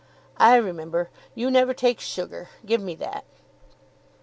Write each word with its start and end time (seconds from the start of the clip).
I 0.39 0.55
remember; 0.55 1.11
you 1.35 1.51
never 1.51 1.75
take 1.75 1.99
sugar; 1.99 2.49
give 2.65 2.81
me 2.81 2.95
that." 2.95 3.23